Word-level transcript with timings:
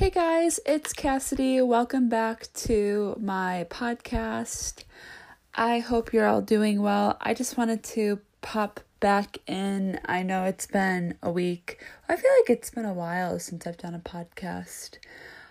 Hey 0.00 0.08
guys, 0.08 0.58
it's 0.64 0.94
Cassidy. 0.94 1.60
Welcome 1.60 2.08
back 2.08 2.46
to 2.54 3.14
my 3.20 3.66
podcast. 3.68 4.84
I 5.54 5.80
hope 5.80 6.14
you're 6.14 6.26
all 6.26 6.40
doing 6.40 6.80
well. 6.80 7.18
I 7.20 7.34
just 7.34 7.58
wanted 7.58 7.82
to 7.82 8.20
pop 8.40 8.80
back 9.00 9.36
in. 9.46 10.00
I 10.06 10.22
know 10.22 10.44
it's 10.44 10.66
been 10.66 11.18
a 11.22 11.30
week. 11.30 11.84
I 12.08 12.16
feel 12.16 12.30
like 12.40 12.48
it's 12.48 12.70
been 12.70 12.86
a 12.86 12.94
while 12.94 13.38
since 13.38 13.66
I've 13.66 13.76
done 13.76 13.94
a 13.94 13.98
podcast. 13.98 14.96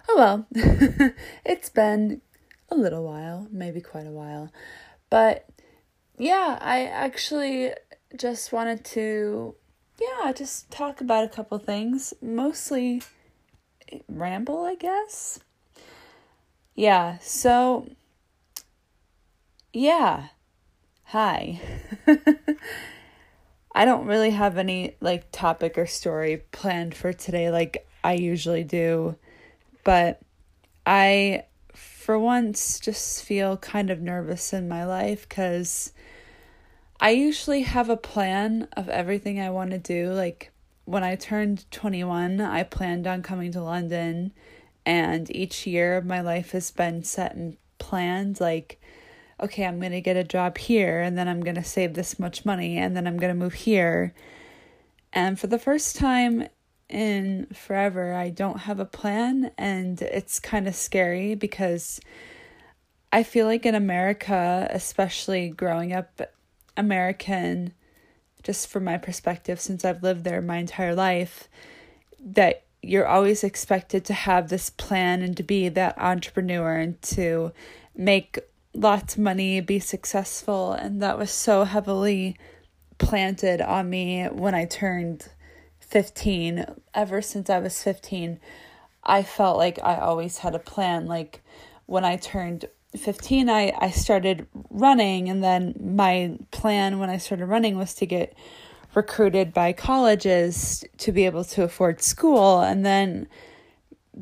Oh 0.09 0.17
well, 0.17 0.47
it's 1.45 1.69
been 1.69 2.21
a 2.69 2.75
little 2.75 3.03
while, 3.03 3.47
maybe 3.51 3.81
quite 3.81 4.07
a 4.07 4.11
while. 4.11 4.51
But 5.11 5.47
yeah, 6.17 6.57
I 6.59 6.85
actually 6.85 7.73
just 8.17 8.51
wanted 8.51 8.83
to, 8.85 9.53
yeah, 10.01 10.31
just 10.31 10.71
talk 10.71 11.01
about 11.01 11.23
a 11.23 11.29
couple 11.29 11.59
things. 11.59 12.15
Mostly 12.19 13.03
ramble, 14.07 14.65
I 14.65 14.75
guess. 14.75 15.39
Yeah, 16.75 17.17
so 17.19 17.87
yeah. 19.73 20.27
Hi. 21.05 21.59
I 23.75 23.85
don't 23.85 24.05
really 24.05 24.31
have 24.31 24.57
any 24.57 24.95
like 24.99 25.31
topic 25.31 25.77
or 25.77 25.85
story 25.85 26.43
planned 26.51 26.95
for 26.95 27.13
today 27.13 27.51
like 27.51 27.87
I 28.03 28.13
usually 28.13 28.63
do, 28.63 29.15
but 29.83 30.21
I 30.85 31.43
for 31.73 32.17
once 32.17 32.79
just 32.79 33.23
feel 33.23 33.57
kind 33.57 33.89
of 33.89 34.01
nervous 34.01 34.53
in 34.53 34.67
my 34.67 34.85
life 34.85 35.29
cuz 35.29 35.93
I 36.99 37.11
usually 37.11 37.61
have 37.61 37.89
a 37.89 37.97
plan 37.97 38.67
of 38.75 38.89
everything 38.89 39.39
I 39.39 39.49
want 39.49 39.71
to 39.71 39.77
do 39.77 40.11
like 40.11 40.51
when 40.89 41.03
I 41.03 41.15
turned 41.15 41.69
21, 41.69 42.41
I 42.41 42.63
planned 42.63 43.05
on 43.05 43.21
coming 43.21 43.51
to 43.51 43.61
London, 43.61 44.31
and 44.87 45.33
each 45.35 45.67
year 45.67 46.01
my 46.01 46.19
life 46.19 46.49
has 46.51 46.71
been 46.71 47.03
set 47.03 47.35
and 47.35 47.57
planned 47.77 48.39
like, 48.39 48.81
okay, 49.39 49.65
I'm 49.65 49.79
going 49.79 49.91
to 49.91 50.01
get 50.01 50.17
a 50.17 50.23
job 50.23 50.57
here, 50.57 50.99
and 50.99 51.15
then 51.15 51.27
I'm 51.27 51.41
going 51.41 51.57
to 51.57 51.63
save 51.63 51.93
this 51.93 52.17
much 52.17 52.43
money, 52.43 52.79
and 52.79 52.97
then 52.97 53.05
I'm 53.05 53.17
going 53.17 53.31
to 53.31 53.39
move 53.39 53.53
here. 53.53 54.15
And 55.13 55.39
for 55.39 55.45
the 55.45 55.59
first 55.59 55.95
time 55.95 56.47
in 56.89 57.45
forever, 57.53 58.15
I 58.15 58.31
don't 58.31 58.61
have 58.61 58.79
a 58.79 58.85
plan, 58.85 59.51
and 59.59 60.01
it's 60.01 60.39
kind 60.39 60.67
of 60.67 60.73
scary 60.73 61.35
because 61.35 62.01
I 63.13 63.21
feel 63.21 63.45
like 63.45 63.67
in 63.67 63.75
America, 63.75 64.67
especially 64.71 65.49
growing 65.49 65.93
up 65.93 66.19
American, 66.75 67.75
just 68.43 68.67
from 68.67 68.83
my 68.85 68.97
perspective, 68.97 69.59
since 69.59 69.83
I've 69.83 70.03
lived 70.03 70.23
there 70.23 70.41
my 70.41 70.57
entire 70.57 70.95
life, 70.95 71.47
that 72.19 72.63
you're 72.81 73.07
always 73.07 73.43
expected 73.43 74.05
to 74.05 74.13
have 74.13 74.49
this 74.49 74.69
plan 74.69 75.21
and 75.21 75.35
to 75.37 75.43
be 75.43 75.69
that 75.69 75.97
entrepreneur 75.97 76.75
and 76.75 77.01
to 77.01 77.51
make 77.95 78.39
lots 78.73 79.15
of 79.15 79.21
money, 79.21 79.59
be 79.59 79.79
successful. 79.79 80.71
And 80.71 81.01
that 81.01 81.17
was 81.17 81.31
so 81.31 81.65
heavily 81.65 82.37
planted 82.97 83.61
on 83.61 83.89
me 83.89 84.25
when 84.25 84.55
I 84.55 84.65
turned 84.65 85.29
15. 85.79 86.65
Ever 86.93 87.21
since 87.21 87.49
I 87.49 87.59
was 87.59 87.81
15, 87.83 88.39
I 89.03 89.23
felt 89.23 89.57
like 89.57 89.79
I 89.83 89.97
always 89.97 90.39
had 90.39 90.55
a 90.55 90.59
plan. 90.59 91.07
Like 91.07 91.41
when 91.85 92.05
I 92.05 92.15
turned 92.15 92.65
15 92.95 93.49
I, 93.49 93.73
I 93.79 93.91
started 93.91 94.47
running 94.69 95.29
and 95.29 95.43
then 95.43 95.75
my 95.79 96.37
plan 96.51 96.99
when 96.99 97.09
i 97.09 97.17
started 97.17 97.45
running 97.45 97.77
was 97.77 97.93
to 97.95 98.05
get 98.05 98.35
recruited 98.95 99.53
by 99.53 99.73
colleges 99.73 100.83
to 100.97 101.11
be 101.11 101.25
able 101.25 101.43
to 101.43 101.63
afford 101.63 102.01
school 102.01 102.61
and 102.61 102.85
then 102.85 103.27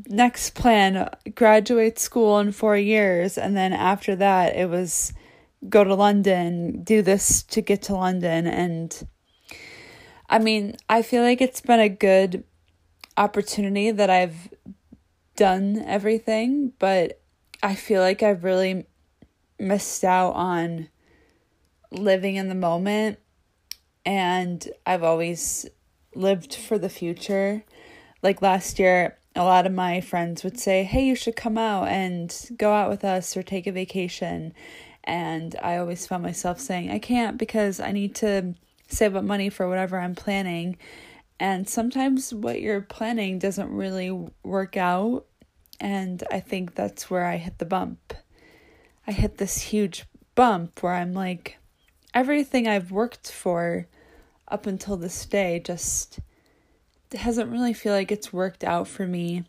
next 0.08 0.54
plan 0.54 1.10
graduate 1.34 1.98
school 1.98 2.40
in 2.40 2.52
four 2.52 2.76
years 2.76 3.38
and 3.38 3.56
then 3.56 3.72
after 3.72 4.16
that 4.16 4.56
it 4.56 4.70
was 4.70 5.14
go 5.70 5.84
to 5.84 5.96
london 5.96 6.84
do 6.84 7.02
this 7.02 7.44
to 7.44 7.62
get 7.62 7.82
to 7.82 7.96
london 7.96 8.46
and 8.46 9.08
i 10.30 10.38
mean 10.38 10.76
i 10.90 11.02
feel 11.02 11.24
like 11.24 11.42
it's 11.42 11.62
been 11.62 11.80
a 11.80 11.90
good 11.90 12.44
opportunity 13.16 13.92
that 13.92 14.10
i've 14.10 14.50
done 15.38 15.82
everything 15.86 16.74
but 16.80 17.22
I 17.62 17.76
feel 17.76 18.02
like 18.02 18.22
I've 18.22 18.44
really 18.44 18.86
missed 19.60 20.04
out 20.04 20.34
on 20.34 20.90
living 21.92 22.36
in 22.36 22.50
the 22.50 22.56
moment 22.56 23.20
and 24.06 24.68
I've 24.86 25.04
always 25.04 25.66
lived 26.16 26.56
for 26.56 26.78
the 26.78 26.90
future. 26.90 27.64
Like 28.22 28.42
last 28.42 28.80
year, 28.80 29.18
a 29.36 29.44
lot 29.44 29.66
of 29.66 29.72
my 29.72 30.02
friends 30.02 30.44
would 30.44 30.60
say, 30.60 30.84
Hey, 30.84 31.06
you 31.06 31.16
should 31.16 31.36
come 31.36 31.58
out 31.58 31.88
and 31.88 32.34
go 32.58 32.74
out 32.74 32.90
with 32.90 33.04
us 33.04 33.36
or 33.38 33.44
take 33.44 33.68
a 33.68 33.72
vacation. 33.72 34.54
And 35.04 35.56
I 35.62 35.78
always 35.78 36.08
found 36.08 36.24
myself 36.24 36.60
saying, 36.60 36.92
I 36.92 37.00
can't 37.00 37.38
because 37.38 37.80
I 37.80 37.92
need 37.92 38.16
to 38.16 38.56
save 38.88 39.16
up 39.16 39.24
money 39.24 39.50
for 39.50 39.68
whatever 39.70 40.00
I'm 40.00 40.16
planning. 40.16 40.78
And 41.40 41.70
sometimes 41.70 42.34
what 42.34 42.62
you're 42.62 42.82
planning 42.82 43.40
doesn't 43.40 43.70
really 43.70 44.12
work 44.44 44.76
out 44.76 45.27
and 45.80 46.24
I 46.32 46.40
think 46.40 46.76
that's 46.76 47.10
where 47.10 47.26
I 47.26 47.38
hit 47.38 47.58
the 47.58 47.66
bump. 47.66 48.14
I 49.06 49.12
hit 49.12 49.38
this 49.38 49.62
huge 49.62 50.06
bump 50.36 50.82
where 50.84 50.94
I'm 50.94 51.14
like, 51.14 51.58
everything 52.14 52.68
I've 52.68 52.92
worked 52.92 53.32
for 53.32 53.88
up 54.48 54.66
until 54.66 54.98
this 54.98 55.26
day 55.26 55.62
just 55.64 56.20
hasn't 57.14 57.52
really 57.52 57.74
feel 57.74 57.94
like 57.94 58.12
it's 58.12 58.34
worked 58.34 58.64
out 58.64 58.88
for 58.88 59.06
me. 59.08 59.44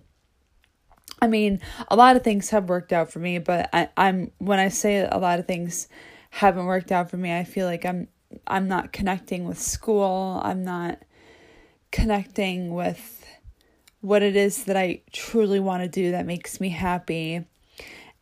I 1.20 1.26
mean, 1.26 1.60
a 1.88 1.96
lot 1.96 2.16
of 2.16 2.22
things 2.22 2.50
have 2.50 2.68
worked 2.68 2.92
out 2.92 3.10
for 3.10 3.18
me, 3.18 3.38
but 3.38 3.68
I, 3.72 3.88
I'm 3.96 4.30
when 4.38 4.58
I 4.58 4.68
say 4.68 5.08
a 5.10 5.18
lot 5.18 5.40
of 5.40 5.46
things 5.46 5.88
haven't 6.30 6.66
worked 6.66 6.92
out 6.92 7.10
for 7.10 7.16
me, 7.16 7.36
I 7.36 7.44
feel 7.44 7.66
like 7.66 7.84
I'm 7.84 8.08
I'm 8.46 8.68
not 8.68 8.92
connecting 8.92 9.44
with 9.44 9.58
school. 9.58 10.40
I'm 10.44 10.62
not 10.62 11.02
connecting 11.90 12.74
with 12.74 13.26
what 14.00 14.22
it 14.22 14.36
is 14.36 14.64
that 14.64 14.76
I 14.76 15.02
truly 15.12 15.60
want 15.60 15.82
to 15.82 15.88
do 15.88 16.12
that 16.12 16.26
makes 16.26 16.60
me 16.60 16.70
happy. 16.70 17.44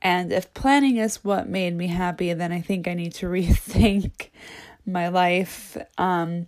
And 0.03 0.33
if 0.33 0.53
planning 0.55 0.97
is 0.97 1.25
what 1.25 1.49
made 1.49 1.75
me 1.75 1.89
happy, 1.89 2.33
then 2.33 2.53
I 2.53 2.61
think 2.61 2.87
I 2.87 2.95
need 2.95 3.15
to 3.15 3.27
rethink 3.27 4.29
my 4.87 5.09
life. 5.09 5.77
Um, 5.99 6.47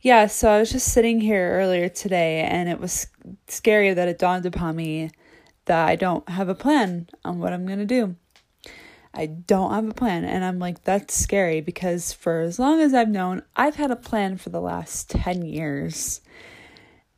yeah, 0.00 0.26
so 0.26 0.50
I 0.50 0.58
was 0.58 0.72
just 0.72 0.92
sitting 0.92 1.20
here 1.20 1.52
earlier 1.52 1.88
today, 1.88 2.40
and 2.40 2.68
it 2.68 2.80
was 2.80 3.06
scary 3.48 3.94
that 3.94 4.08
it 4.08 4.18
dawned 4.18 4.44
upon 4.44 4.76
me 4.76 5.10
that 5.66 5.88
I 5.88 5.96
don't 5.96 6.28
have 6.28 6.48
a 6.48 6.54
plan 6.54 7.08
on 7.24 7.38
what 7.38 7.52
I'm 7.52 7.66
going 7.66 7.78
to 7.78 7.84
do. 7.84 8.16
I 9.14 9.26
don't 9.26 9.72
have 9.72 9.88
a 9.88 9.94
plan. 9.94 10.24
And 10.24 10.44
I'm 10.44 10.58
like, 10.58 10.84
that's 10.84 11.14
scary 11.14 11.60
because 11.60 12.12
for 12.12 12.40
as 12.40 12.58
long 12.58 12.80
as 12.80 12.94
I've 12.94 13.08
known, 13.08 13.42
I've 13.54 13.76
had 13.76 13.90
a 13.90 13.96
plan 13.96 14.36
for 14.38 14.50
the 14.50 14.60
last 14.60 15.10
10 15.10 15.44
years. 15.44 16.20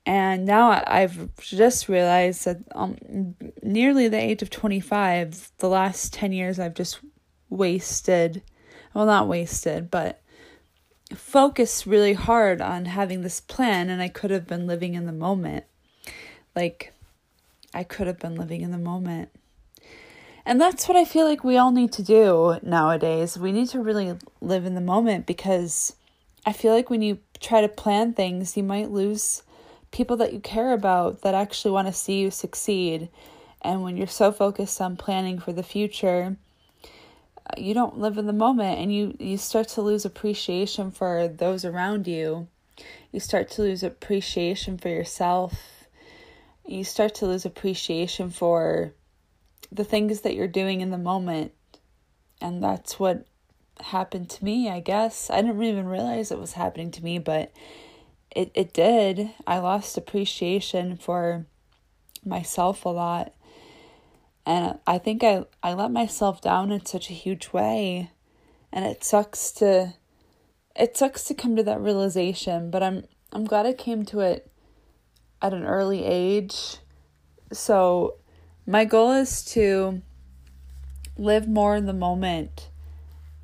And 0.07 0.45
now 0.45 0.83
I've 0.87 1.35
just 1.37 1.89
realized 1.89 2.45
that 2.45 2.59
um, 2.75 3.35
nearly 3.63 4.09
the 4.09 4.21
age 4.21 4.43
of 4.43 4.51
25, 4.51 5.53
the 5.59 5.69
last 5.69 6.13
10 6.13 6.33
years 6.33 6.59
I've 6.59 6.75
just 6.75 6.99
wasted, 7.49 8.43
well, 8.93 9.07
not 9.07 9.29
wasted, 9.29 9.91
but 9.91 10.21
focused 11.15 11.87
really 11.87 12.13
hard 12.13 12.61
on 12.61 12.85
having 12.85 13.23
this 13.23 13.41
plan, 13.41 13.89
and 13.89 14.03
I 14.03 14.09
could 14.09 14.31
have 14.31 14.47
been 14.47 14.67
living 14.67 14.95
in 14.95 15.07
the 15.07 15.13
moment. 15.13 15.65
Like, 16.55 16.93
I 17.73 17.83
could 17.83 18.07
have 18.07 18.19
been 18.19 18.35
living 18.35 18.61
in 18.61 18.73
the 18.73 18.79
moment. 18.79 19.31
And 20.47 20.61
that's 20.61 20.87
what 20.87 20.97
I 20.97 21.07
feel 21.07 21.27
like 21.27 21.43
we 21.43 21.57
all 21.57 21.73
need 21.73 21.93
to 21.93 22.03
do 22.03 22.59
nowadays. 22.63 23.39
We 23.39 23.53
need 23.53 23.69
to 23.69 23.81
really 23.81 24.15
live 24.43 24.67
in 24.67 24.75
the 24.75 24.81
moment 24.81 25.25
because 25.25 25.97
I 26.45 26.53
feel 26.53 26.75
like 26.75 26.91
when 26.91 27.01
you 27.01 27.19
try 27.41 27.63
to 27.63 27.69
plan 27.69 28.13
things, 28.13 28.55
you 28.57 28.63
might 28.63 28.91
lose 28.91 29.43
people 29.95 30.17
that 30.17 30.33
you 30.33 30.41
care 30.41 30.73
about 30.73 31.23
that 31.23 31.35
actually 31.35 31.71
want 31.71 31.87
to 31.87 31.93
see 31.93 32.19
you 32.19 32.31
succeed. 32.31 33.09
And 33.63 33.83
when 33.83 33.97
you're 33.97 34.09
so 34.09 34.33
focused 34.33 34.81
on 34.81 34.97
planning 34.97 35.39
for 35.39 35.53
the 35.53 35.63
future, 35.63 36.37
uh, 36.85 37.55
you 37.57 37.75
don't 37.75 37.99
live 37.99 38.19
in 38.19 38.27
the 38.27 38.33
moment 38.33 38.81
and 38.81 38.93
you, 38.93 39.17
you 39.21 39.39
start 39.39 39.69
to 39.69 39.83
lose 39.83 40.05
appreciation 40.05 40.91
for 40.91 41.29
those 41.29 41.65
around 41.65 42.09
you. 42.09 42.49
You 43.13 43.21
start 43.21 43.49
to 43.53 43.63
lose 43.63 43.85
appreciation 43.85 44.79
for 44.79 44.89
yourself. 44.89 45.87
You 46.67 46.83
start 46.83 47.15
to 47.17 47.27
lose 47.27 47.47
appreciation 47.47 48.31
for 48.31 48.93
the 49.71 49.85
things 49.85 50.23
that 50.23 50.35
you're 50.35 50.49
doing 50.49 50.81
in 50.81 50.91
the 50.91 50.99
moment. 50.99 51.53
And 52.41 52.65
that's 52.65 52.99
what 52.99 53.27
happened 53.81 54.29
to 54.31 54.45
me, 54.45 54.69
I 54.69 54.81
guess. 54.81 55.31
I 55.31 55.41
didn't 55.41 55.63
even 55.63 55.87
realize 55.87 56.33
it 56.33 56.39
was 56.39 56.55
happening 56.55 56.91
to 56.93 57.05
me, 57.05 57.21
but 57.21 57.53
it, 58.35 58.51
it 58.55 58.73
did. 58.73 59.31
I 59.47 59.59
lost 59.59 59.97
appreciation 59.97 60.97
for 60.97 61.47
myself 62.25 62.85
a 62.85 62.91
lot. 62.91 63.35
And 64.47 64.79
I 64.87 64.99
think 64.99 65.25
I, 65.25 65.45
I 65.63 65.73
let 65.73 65.91
myself 65.91 66.41
down 66.41 66.71
in 66.71 66.85
such 66.85 67.11
a 67.11 67.15
huge 67.15 67.53
way. 67.53 68.11
And 68.73 68.85
it 68.85 69.05
sucks 69.05 69.53
to 69.53 69.95
it 70.77 70.97
sucks 70.97 71.23
to 71.25 71.35
come 71.35 71.55
to 71.55 71.63
that 71.63 71.81
realization, 71.81 72.71
but 72.71 72.83
I'm 72.83 73.05
I'm 73.33 73.45
glad 73.45 73.65
I 73.65 73.73
came 73.73 74.05
to 74.07 74.21
it 74.21 74.51
at 75.41 75.55
an 75.55 75.65
early 75.65 76.05
age 76.05 76.79
so 77.55 78.17
my 78.67 78.85
goal 78.85 79.13
is 79.13 79.45
to 79.45 80.03
live 81.17 81.49
more 81.49 81.77
in 81.77 81.87
the 81.87 81.93
moment 81.93 82.71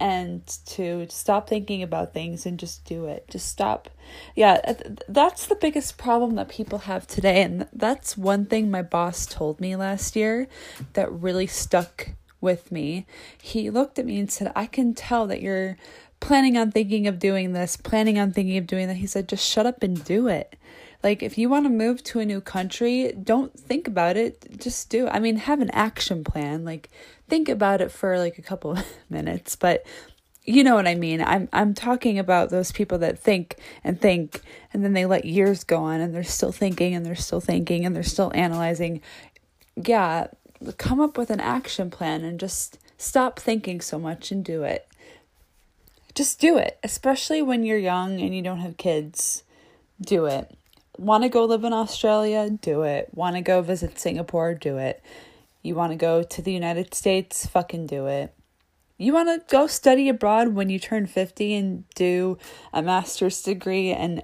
and 0.00 0.46
to 0.64 1.06
stop 1.10 1.46
thinking 1.46 1.82
about 1.82 2.14
things 2.14 2.46
and 2.46 2.58
just 2.58 2.86
do 2.86 3.04
it. 3.04 3.26
Just 3.28 3.48
stop. 3.48 3.90
Yeah, 4.34 4.74
that's 5.06 5.44
the 5.46 5.54
biggest 5.54 5.98
problem 5.98 6.36
that 6.36 6.48
people 6.48 6.78
have 6.80 7.06
today. 7.06 7.42
And 7.42 7.68
that's 7.72 8.16
one 8.16 8.46
thing 8.46 8.70
my 8.70 8.80
boss 8.80 9.26
told 9.26 9.60
me 9.60 9.76
last 9.76 10.16
year 10.16 10.48
that 10.94 11.12
really 11.12 11.46
stuck 11.46 12.08
with 12.40 12.72
me. 12.72 13.06
He 13.42 13.68
looked 13.68 13.98
at 13.98 14.06
me 14.06 14.18
and 14.18 14.32
said, 14.32 14.50
I 14.56 14.64
can 14.64 14.94
tell 14.94 15.26
that 15.26 15.42
you're 15.42 15.76
planning 16.18 16.56
on 16.56 16.70
thinking 16.70 17.06
of 17.06 17.18
doing 17.18 17.52
this, 17.52 17.76
planning 17.76 18.18
on 18.18 18.32
thinking 18.32 18.56
of 18.56 18.66
doing 18.66 18.88
that. 18.88 18.96
He 18.96 19.06
said, 19.06 19.28
just 19.28 19.46
shut 19.46 19.66
up 19.66 19.82
and 19.82 20.02
do 20.02 20.28
it. 20.28 20.56
Like, 21.02 21.22
if 21.22 21.38
you 21.38 21.48
want 21.48 21.64
to 21.64 21.70
move 21.70 22.02
to 22.04 22.20
a 22.20 22.26
new 22.26 22.40
country, 22.40 23.12
don't 23.12 23.58
think 23.58 23.88
about 23.88 24.16
it. 24.16 24.58
Just 24.58 24.90
do. 24.90 25.08
I 25.08 25.18
mean, 25.18 25.36
have 25.36 25.60
an 25.60 25.70
action 25.70 26.24
plan. 26.24 26.64
Like, 26.64 26.90
think 27.28 27.48
about 27.48 27.80
it 27.80 27.90
for 27.90 28.18
like 28.18 28.38
a 28.38 28.42
couple 28.42 28.76
minutes, 29.10 29.56
but 29.56 29.86
you 30.44 30.64
know 30.64 30.74
what 30.74 30.88
I 30.88 30.94
mean. 30.94 31.22
I'm 31.22 31.48
I'm 31.52 31.74
talking 31.74 32.18
about 32.18 32.50
those 32.50 32.72
people 32.72 32.98
that 32.98 33.18
think 33.18 33.56
and 33.84 34.00
think 34.00 34.40
and 34.72 34.84
then 34.84 34.94
they 34.94 35.06
let 35.06 35.24
years 35.24 35.64
go 35.64 35.84
on 35.84 36.00
and 36.00 36.14
they're 36.14 36.24
still 36.24 36.52
thinking 36.52 36.94
and 36.94 37.04
they're 37.04 37.14
still 37.14 37.40
thinking 37.40 37.84
and 37.84 37.94
they're 37.94 38.02
still 38.02 38.32
analyzing. 38.34 39.00
Yeah, 39.76 40.28
come 40.76 41.00
up 41.00 41.16
with 41.16 41.30
an 41.30 41.40
action 41.40 41.90
plan 41.90 42.24
and 42.24 42.40
just 42.40 42.78
stop 42.98 43.38
thinking 43.38 43.80
so 43.80 43.98
much 43.98 44.30
and 44.30 44.44
do 44.44 44.62
it. 44.62 44.86
Just 46.14 46.40
do 46.40 46.58
it, 46.58 46.78
especially 46.82 47.40
when 47.40 47.62
you're 47.62 47.78
young 47.78 48.20
and 48.20 48.34
you 48.34 48.42
don't 48.42 48.58
have 48.58 48.76
kids. 48.76 49.44
Do 50.00 50.26
it. 50.26 50.56
Want 50.98 51.22
to 51.22 51.28
go 51.28 51.44
live 51.44 51.64
in 51.64 51.72
Australia? 51.72 52.50
Do 52.50 52.82
it. 52.82 53.10
Want 53.14 53.36
to 53.36 53.42
go 53.42 53.62
visit 53.62 53.98
Singapore? 53.98 54.54
Do 54.54 54.78
it. 54.78 55.02
You 55.62 55.74
want 55.74 55.92
to 55.92 55.96
go 55.96 56.22
to 56.22 56.42
the 56.42 56.52
United 56.52 56.94
States? 56.94 57.46
Fucking 57.46 57.86
do 57.86 58.06
it. 58.06 58.34
You 58.98 59.14
want 59.14 59.28
to 59.28 59.54
go 59.54 59.66
study 59.66 60.08
abroad 60.08 60.48
when 60.48 60.68
you 60.68 60.78
turn 60.78 61.06
50 61.06 61.54
and 61.54 61.88
do 61.94 62.38
a 62.72 62.82
master's 62.82 63.42
degree 63.42 63.92
and 63.92 64.22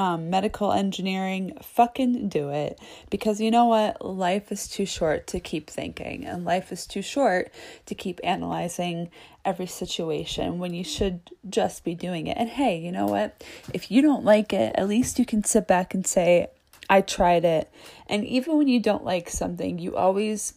um, 0.00 0.30
medical 0.30 0.72
engineering, 0.72 1.58
fucking 1.60 2.30
do 2.30 2.48
it. 2.48 2.80
Because 3.10 3.38
you 3.38 3.50
know 3.50 3.66
what? 3.66 4.02
Life 4.02 4.50
is 4.50 4.66
too 4.66 4.86
short 4.86 5.26
to 5.26 5.40
keep 5.40 5.68
thinking, 5.68 6.24
and 6.24 6.42
life 6.42 6.72
is 6.72 6.86
too 6.86 7.02
short 7.02 7.52
to 7.84 7.94
keep 7.94 8.18
analyzing 8.24 9.10
every 9.44 9.66
situation 9.66 10.58
when 10.58 10.72
you 10.72 10.84
should 10.84 11.20
just 11.50 11.84
be 11.84 11.94
doing 11.94 12.28
it. 12.28 12.38
And 12.38 12.48
hey, 12.48 12.78
you 12.78 12.90
know 12.90 13.04
what? 13.04 13.44
If 13.74 13.90
you 13.90 14.00
don't 14.00 14.24
like 14.24 14.54
it, 14.54 14.74
at 14.74 14.88
least 14.88 15.18
you 15.18 15.26
can 15.26 15.44
sit 15.44 15.68
back 15.68 15.92
and 15.92 16.06
say, 16.06 16.48
I 16.88 17.02
tried 17.02 17.44
it. 17.44 17.70
And 18.06 18.24
even 18.24 18.56
when 18.56 18.68
you 18.68 18.80
don't 18.80 19.04
like 19.04 19.28
something, 19.28 19.78
you 19.78 19.96
always 19.96 20.54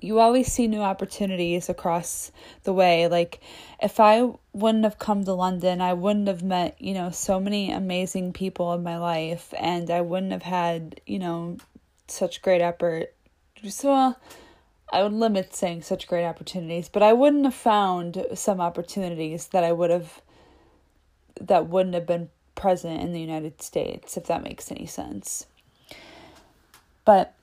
you 0.00 0.18
always 0.18 0.52
see 0.52 0.66
new 0.66 0.80
opportunities 0.80 1.68
across 1.68 2.30
the 2.64 2.72
way. 2.72 3.08
Like, 3.08 3.40
if 3.82 4.00
I 4.00 4.30
wouldn't 4.52 4.84
have 4.84 4.98
come 4.98 5.24
to 5.24 5.32
London, 5.32 5.80
I 5.80 5.92
wouldn't 5.92 6.28
have 6.28 6.42
met, 6.42 6.80
you 6.80 6.94
know, 6.94 7.10
so 7.10 7.40
many 7.40 7.70
amazing 7.70 8.32
people 8.32 8.72
in 8.74 8.82
my 8.82 8.98
life, 8.98 9.52
and 9.58 9.90
I 9.90 10.00
wouldn't 10.00 10.32
have 10.32 10.42
had, 10.42 11.00
you 11.06 11.18
know, 11.18 11.58
such 12.08 12.42
great 12.42 12.60
effort. 12.60 13.14
So, 13.68 14.14
I 14.92 15.02
would 15.02 15.12
limit 15.12 15.54
saying 15.54 15.82
such 15.82 16.06
great 16.06 16.24
opportunities, 16.24 16.88
but 16.88 17.02
I 17.02 17.12
wouldn't 17.12 17.44
have 17.44 17.54
found 17.54 18.24
some 18.34 18.60
opportunities 18.60 19.48
that 19.48 19.64
I 19.64 19.72
would 19.72 19.90
have, 19.90 20.20
that 21.40 21.66
wouldn't 21.66 21.94
have 21.94 22.06
been 22.06 22.30
present 22.54 23.00
in 23.00 23.12
the 23.12 23.20
United 23.20 23.62
States, 23.62 24.16
if 24.16 24.26
that 24.26 24.42
makes 24.42 24.70
any 24.70 24.86
sense. 24.86 25.46
But 27.04 27.34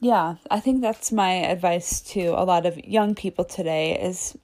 yeah, 0.00 0.36
I 0.50 0.60
think 0.60 0.82
that's 0.82 1.10
my 1.10 1.32
advice 1.32 2.00
to 2.12 2.28
a 2.28 2.44
lot 2.44 2.66
of 2.66 2.76
young 2.84 3.14
people 3.14 3.44
today 3.44 3.98
is 3.98 4.36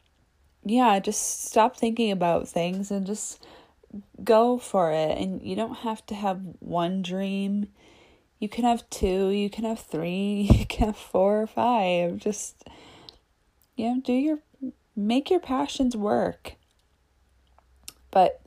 yeah, 0.64 0.98
just 1.00 1.44
stop 1.44 1.76
thinking 1.76 2.10
about 2.10 2.48
things 2.48 2.90
and 2.90 3.06
just 3.06 3.44
go 4.22 4.58
for 4.58 4.92
it. 4.92 5.18
And 5.18 5.42
you 5.42 5.56
don't 5.56 5.78
have 5.78 6.04
to 6.06 6.14
have 6.14 6.40
one 6.60 7.02
dream. 7.02 7.68
You 8.38 8.48
can 8.48 8.64
have 8.64 8.88
two, 8.90 9.30
you 9.30 9.50
can 9.50 9.64
have 9.64 9.80
three, 9.80 10.48
you 10.52 10.66
can 10.66 10.88
have 10.88 10.96
four 10.96 11.42
or 11.42 11.46
five. 11.46 12.18
Just 12.18 12.64
you 13.76 13.86
know, 13.86 14.00
do 14.00 14.12
your 14.12 14.38
make 14.94 15.30
your 15.30 15.40
passions 15.40 15.96
work. 15.96 16.54
But 18.10 18.40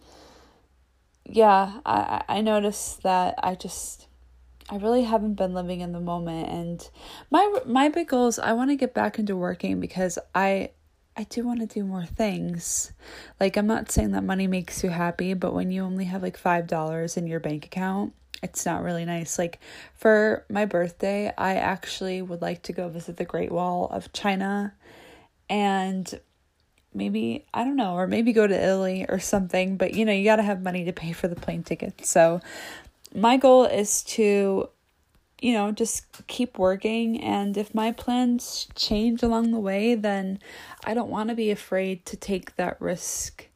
yeah, 1.26 1.80
I 1.86 2.24
I 2.28 2.42
noticed 2.42 3.04
that 3.04 3.36
I 3.44 3.56
just 3.56 4.08
I 4.70 4.78
really 4.78 5.04
haven't 5.04 5.36
been 5.36 5.54
living 5.54 5.82
in 5.82 5.92
the 5.92 6.00
moment 6.00 6.50
and 6.50 6.90
my 7.30 7.60
my 7.66 7.90
big 7.90 8.08
goal 8.08 8.28
is 8.28 8.40
I 8.40 8.54
want 8.54 8.72
to 8.72 8.76
get 8.76 8.94
back 8.94 9.20
into 9.20 9.36
working 9.36 9.80
because 9.80 10.18
I 10.34 10.72
I 11.18 11.24
do 11.24 11.46
want 11.46 11.62
to 11.62 11.66
do 11.66 11.86
more 11.86 12.06
things. 12.06 12.92
Like 13.40 13.58
I'm 13.58 13.68
not 13.68 13.92
saying 13.92 14.12
that 14.12 14.24
money 14.24 14.48
makes 14.48 14.84
you 14.84 14.90
happy, 14.90 15.34
but 15.34 15.54
when 15.54 15.72
you 15.72 15.84
only 15.84 16.06
have 16.06 16.22
like 16.22 16.38
$5 16.38 17.18
in 17.18 17.28
your 17.28 17.40
bank 17.40 17.66
account, 17.66 18.14
it's 18.44 18.66
not 18.66 18.84
really 18.84 19.06
nice. 19.06 19.40
Like 19.40 19.60
for 19.94 20.46
my 20.50 20.66
birthday, 20.66 21.32
I 21.38 21.56
actually 21.56 22.22
would 22.22 22.42
like 22.42 22.64
to 22.64 22.74
go 22.74 22.90
visit 22.90 23.16
the 23.18 23.24
Great 23.24 23.52
Wall 23.52 23.88
of 23.92 24.12
China 24.12 24.74
and 25.50 26.20
maybe 26.94 27.46
I 27.54 27.64
don't 27.64 27.76
know, 27.76 27.94
or 27.94 28.08
maybe 28.08 28.34
go 28.34 28.48
to 28.48 28.64
Italy 28.64 29.06
or 29.08 29.20
something, 29.20 29.78
but 29.78 29.94
you 29.94 30.06
know, 30.06 30.12
you 30.12 30.24
got 30.26 30.38
to 30.38 30.44
have 30.44 30.62
money 30.62 30.86
to 30.86 30.94
pay 30.94 31.14
for 31.14 31.28
the 31.28 31.36
plane 31.36 31.64
ticket. 31.64 32.06
So 32.06 32.42
my 33.16 33.38
goal 33.38 33.64
is 33.64 34.04
to 34.04 34.70
you 35.42 35.54
know 35.54 35.72
just 35.72 36.06
keep 36.28 36.58
working 36.58 37.22
and 37.22 37.58
if 37.58 37.74
my 37.74 37.92
plans 37.92 38.68
change 38.76 39.24
along 39.24 39.52
the 39.52 39.60
way 39.60 39.96
then 39.96 40.40
i 40.84 40.94
don't 40.94 41.10
want 41.10 41.30
to 41.30 41.36
be 41.36 41.50
afraid 41.52 42.06
to 42.06 42.18
take 42.18 42.56
that 42.56 42.80
risk. 42.82 43.48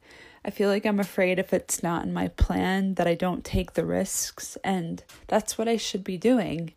I 0.42 0.50
feel 0.50 0.70
like 0.70 0.86
i'm 0.86 1.00
afraid 1.00 1.38
if 1.38 1.52
it's 1.52 1.82
not 1.82 2.04
in 2.04 2.12
my 2.14 2.28
plan 2.28 2.94
that 2.94 3.06
i 3.06 3.14
don't 3.14 3.44
take 3.44 3.74
the 3.74 3.84
risks 3.84 4.56
and 4.64 5.04
that's 5.26 5.58
what 5.58 5.68
i 5.68 5.76
should 5.76 6.02
be 6.02 6.16
doing 6.16 6.72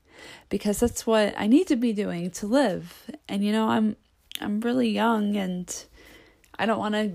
because 0.49 0.79
that's 0.79 1.07
what 1.07 1.33
i 1.37 1.47
need 1.47 1.67
to 1.67 1.77
be 1.77 1.93
doing 1.93 2.29
to 2.31 2.47
live. 2.47 3.09
And 3.29 3.43
you 3.43 3.53
know 3.53 3.69
i'm 3.69 3.95
i'm 4.41 4.59
really 4.59 4.89
young 4.89 5.37
and 5.37 5.85
i 6.59 6.65
don't 6.65 6.79
want 6.79 6.95
to 6.95 7.13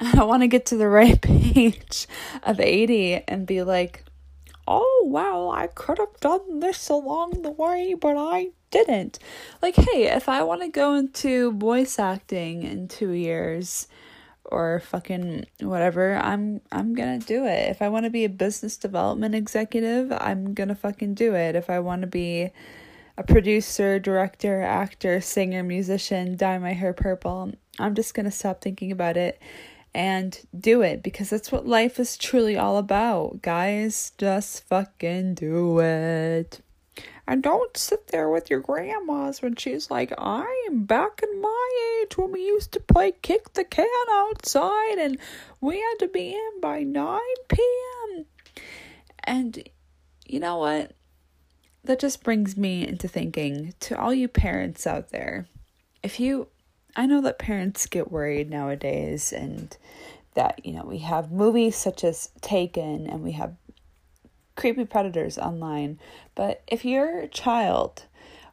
i 0.00 0.12
don't 0.14 0.28
want 0.28 0.42
to 0.42 0.48
get 0.48 0.66
to 0.66 0.76
the 0.76 0.88
right 0.88 1.24
age 1.28 2.08
of 2.42 2.58
80 2.58 3.24
and 3.28 3.46
be 3.46 3.62
like 3.62 4.04
oh, 4.66 5.06
well, 5.06 5.50
I 5.50 5.66
could 5.66 5.98
have 5.98 6.18
done 6.20 6.60
this 6.60 6.88
along 6.88 7.42
the 7.42 7.50
way, 7.50 7.94
but 7.94 8.16
I 8.16 8.50
didn't. 8.70 9.18
Like, 9.60 9.76
hey, 9.76 10.04
if 10.08 10.28
I 10.28 10.42
want 10.42 10.62
to 10.62 10.68
go 10.68 10.94
into 10.94 11.52
voice 11.52 11.98
acting 11.98 12.62
in 12.62 12.88
two 12.88 13.10
years 13.10 13.88
or 14.44 14.80
fucking 14.80 15.46
whatever, 15.60 16.16
I'm 16.16 16.60
I'm 16.70 16.94
gonna 16.94 17.18
do 17.18 17.44
it. 17.44 17.70
If 17.70 17.82
I 17.82 17.88
want 17.88 18.04
to 18.04 18.10
be 18.10 18.24
a 18.24 18.28
business 18.28 18.76
development 18.76 19.34
executive, 19.34 20.12
I'm 20.12 20.54
gonna 20.54 20.74
fucking 20.74 21.14
do 21.14 21.34
it. 21.34 21.54
If 21.56 21.70
I 21.70 21.80
want 21.80 22.02
to 22.02 22.08
be 22.08 22.50
a 23.16 23.22
producer, 23.22 23.98
director, 23.98 24.62
actor, 24.62 25.20
singer, 25.20 25.62
musician, 25.62 26.36
dye 26.36 26.58
my 26.58 26.72
hair 26.72 26.92
purple, 26.92 27.52
I'm 27.78 27.94
just 27.94 28.14
gonna 28.14 28.30
stop 28.30 28.60
thinking 28.60 28.90
about 28.92 29.16
it 29.16 29.40
and 29.94 30.40
do 30.58 30.82
it 30.82 31.02
because 31.02 31.30
that's 31.30 31.52
what 31.52 31.66
life 31.66 32.00
is 32.00 32.16
truly 32.16 32.56
all 32.56 32.78
about. 32.78 33.42
Guys, 33.42 34.12
just 34.16 34.64
fucking 34.64 35.34
do 35.34 35.80
it. 35.80 36.60
And 37.26 37.42
don't 37.42 37.76
sit 37.76 38.08
there 38.08 38.28
with 38.28 38.50
your 38.50 38.60
grandmas 38.60 39.42
when 39.42 39.54
she's 39.54 39.90
like, 39.90 40.12
I 40.18 40.66
am 40.68 40.84
back 40.84 41.20
in 41.22 41.40
my 41.40 42.00
age 42.02 42.18
when 42.18 42.32
we 42.32 42.44
used 42.44 42.72
to 42.72 42.80
play 42.80 43.12
kick 43.22 43.52
the 43.52 43.64
can 43.64 43.86
outside 44.10 44.98
and 44.98 45.18
we 45.60 45.80
had 45.80 45.94
to 46.00 46.08
be 46.08 46.30
in 46.30 46.60
by 46.60 46.82
9 46.82 47.20
p.m. 47.48 48.26
And 49.24 49.68
you 50.26 50.40
know 50.40 50.58
what? 50.58 50.92
That 51.84 52.00
just 52.00 52.22
brings 52.22 52.56
me 52.56 52.86
into 52.86 53.08
thinking 53.08 53.74
to 53.80 53.98
all 53.98 54.12
you 54.12 54.28
parents 54.28 54.86
out 54.86 55.10
there. 55.10 55.46
If 56.02 56.18
you 56.18 56.48
I 56.94 57.06
know 57.06 57.20
that 57.22 57.38
parents 57.38 57.86
get 57.86 58.12
worried 58.12 58.50
nowadays 58.50 59.32
and 59.32 59.76
that, 60.34 60.64
you 60.64 60.72
know, 60.72 60.84
we 60.84 60.98
have 60.98 61.32
movies 61.32 61.76
such 61.76 62.04
as 62.04 62.30
Taken 62.40 63.06
and 63.06 63.22
we 63.22 63.32
have 63.32 63.54
creepy 64.56 64.84
predators 64.84 65.38
online. 65.38 65.98
But 66.34 66.62
if 66.66 66.84
your 66.84 67.26
child 67.28 68.04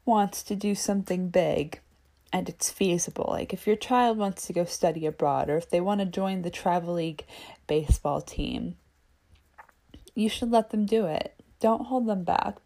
wants 0.06 0.44
to 0.44 0.56
do 0.56 0.76
something 0.76 1.30
big 1.30 1.80
and 2.32 2.48
it's 2.48 2.70
feasible, 2.70 3.28
like 3.30 3.54
if 3.54 3.68
your 3.68 3.76
child 3.76 4.18
wants 4.18 4.48
to 4.48 4.54
go 4.54 4.66
study 4.66 5.06
abroad 5.06 5.50
or 5.50 5.58
if 5.58 5.70
they 5.70 5.82
want 5.82 6.00
to 6.00 6.06
join 6.06 6.42
the 6.42 6.50
Travel 6.50 6.94
League 6.94 7.26
baseball 7.68 8.22
team, 8.22 8.76
you 10.16 10.30
should 10.30 10.52
let 10.52 10.70
them 10.70 10.86
do 10.86 11.06
it. 11.06 11.36
Don't 11.60 11.88
hold 11.88 12.08
them 12.08 12.24
back. 12.24 12.58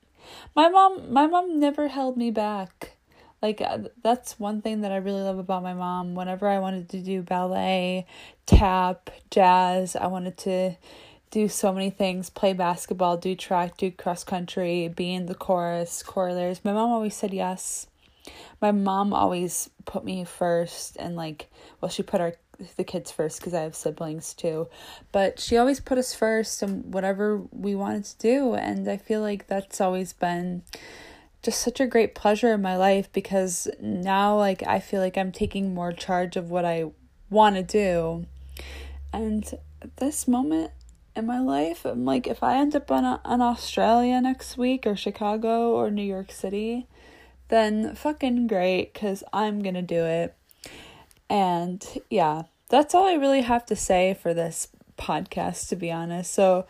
My 0.55 0.69
mom 0.69 1.11
my 1.11 1.27
mom 1.27 1.59
never 1.59 1.89
held 1.89 2.15
me 2.15 2.31
back 2.31 2.97
like 3.43 3.59
uh, 3.59 3.79
that's 4.01 4.39
one 4.39 4.61
thing 4.61 4.81
that 4.81 4.93
I 4.93 4.95
really 4.95 5.21
love 5.21 5.37
about 5.37 5.61
my 5.61 5.73
mom. 5.73 6.15
Whenever 6.15 6.47
I 6.47 6.59
wanted 6.59 6.87
to 6.89 7.01
do 7.01 7.21
ballet, 7.21 8.07
tap, 8.45 9.09
jazz, 9.29 9.97
I 9.97 10.07
wanted 10.07 10.37
to 10.39 10.77
do 11.29 11.49
so 11.49 11.73
many 11.73 11.89
things 11.89 12.29
play 12.29 12.53
basketball, 12.53 13.17
do 13.17 13.35
track, 13.35 13.75
do 13.75 13.91
cross 13.91 14.23
country, 14.23 14.87
be 14.87 15.13
in 15.13 15.25
the 15.25 15.35
chorus, 15.35 16.01
chorus. 16.03 16.63
My 16.63 16.71
mom 16.71 16.89
always 16.91 17.15
said 17.15 17.33
yes. 17.33 17.87
My 18.61 18.71
mom 18.71 19.13
always 19.13 19.69
put 19.83 20.05
me 20.05 20.23
first 20.23 20.95
and 20.95 21.17
like 21.17 21.51
well 21.81 21.89
she 21.89 22.01
put 22.01 22.21
our 22.21 22.35
the 22.77 22.85
kids 22.85 23.11
first 23.11 23.39
because 23.39 23.53
I 23.53 23.63
have 23.63 23.75
siblings 23.75 24.33
too. 24.33 24.69
But 25.11 25.41
she 25.41 25.57
always 25.57 25.81
put 25.81 25.97
us 25.97 26.13
first 26.13 26.63
and 26.63 26.93
whatever 26.93 27.41
we 27.51 27.75
wanted 27.75 28.05
to 28.05 28.17
do 28.19 28.53
and 28.53 28.87
I 28.87 28.95
feel 28.95 29.19
like 29.19 29.47
that's 29.47 29.81
always 29.81 30.13
been 30.13 30.63
just 31.43 31.61
such 31.61 31.79
a 31.79 31.85
great 31.85 32.15
pleasure 32.15 32.53
in 32.53 32.61
my 32.61 32.77
life 32.77 33.11
because 33.11 33.67
now 33.79 34.37
like 34.37 34.63
I 34.65 34.79
feel 34.79 35.01
like 35.01 35.17
I'm 35.17 35.31
taking 35.31 35.73
more 35.73 35.91
charge 35.91 36.35
of 36.35 36.49
what 36.49 36.65
I 36.65 36.91
want 37.29 37.55
to 37.55 37.63
do. 37.63 38.25
And 39.11 39.45
this 39.97 40.27
moment 40.27 40.71
in 41.15 41.25
my 41.25 41.39
life. 41.39 41.85
I'm 41.85 42.05
like, 42.05 42.27
if 42.27 42.41
I 42.41 42.57
end 42.57 42.75
up 42.75 42.91
on, 42.91 43.03
a, 43.05 43.21
on 43.23 43.41
Australia 43.41 44.19
next 44.21 44.57
week 44.57 44.87
or 44.87 44.95
Chicago 44.95 45.71
or 45.73 45.91
New 45.91 46.03
York 46.03 46.31
City, 46.31 46.87
then 47.49 47.95
fucking 47.95 48.47
great 48.47 48.93
because 48.93 49.23
I'm 49.31 49.61
gonna 49.61 49.81
do 49.81 50.05
it. 50.05 50.35
And 51.29 51.85
yeah, 52.09 52.43
that's 52.69 52.95
all 52.95 53.05
I 53.05 53.13
really 53.13 53.41
have 53.41 53.65
to 53.67 53.75
say 53.75 54.17
for 54.19 54.33
this 54.33 54.69
podcast, 54.97 55.69
to 55.69 55.75
be 55.75 55.91
honest. 55.91 56.33
So, 56.33 56.65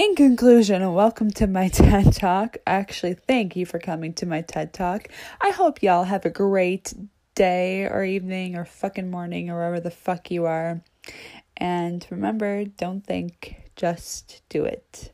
in 0.00 0.14
conclusion, 0.14 0.94
welcome 0.94 1.30
to 1.30 1.46
my 1.46 1.68
TED 1.72 2.14
Talk. 2.14 2.56
Actually, 2.66 3.12
thank 3.12 3.54
you 3.54 3.66
for 3.66 3.78
coming 3.78 4.14
to 4.14 4.24
my 4.24 4.40
TED 4.40 4.72
Talk. 4.72 5.08
I 5.42 5.50
hope 5.50 5.82
y'all 5.82 6.04
have 6.04 6.24
a 6.24 6.30
great 6.30 6.94
day 7.34 7.84
or 7.84 8.02
evening 8.02 8.56
or 8.56 8.64
fucking 8.64 9.10
morning 9.10 9.50
or 9.50 9.56
wherever 9.56 9.78
the 9.78 9.90
fuck 9.90 10.30
you 10.30 10.46
are. 10.46 10.80
And 11.58 12.06
remember, 12.08 12.64
don't 12.64 13.06
think, 13.06 13.56
just 13.76 14.40
do 14.48 14.64
it. 14.64 15.12